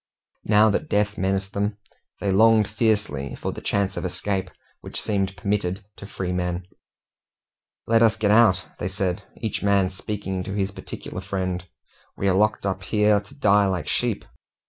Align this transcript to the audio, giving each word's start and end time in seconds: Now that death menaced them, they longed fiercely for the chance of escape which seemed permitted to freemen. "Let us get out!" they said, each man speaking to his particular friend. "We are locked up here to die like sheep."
Now 0.45 0.71
that 0.71 0.89
death 0.89 1.15
menaced 1.15 1.53
them, 1.53 1.77
they 2.19 2.31
longed 2.31 2.67
fiercely 2.67 3.35
for 3.35 3.51
the 3.51 3.61
chance 3.61 3.95
of 3.95 4.03
escape 4.03 4.49
which 4.79 4.99
seemed 4.99 5.37
permitted 5.37 5.85
to 5.97 6.07
freemen. 6.07 6.65
"Let 7.85 8.01
us 8.01 8.15
get 8.15 8.31
out!" 8.31 8.65
they 8.79 8.87
said, 8.87 9.21
each 9.37 9.61
man 9.61 9.91
speaking 9.91 10.43
to 10.45 10.55
his 10.55 10.71
particular 10.71 11.21
friend. 11.21 11.65
"We 12.17 12.27
are 12.27 12.33
locked 12.33 12.65
up 12.65 12.81
here 12.81 13.19
to 13.19 13.35
die 13.35 13.67
like 13.67 13.87
sheep." 13.87 14.25